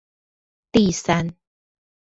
[0.73, 1.35] 第三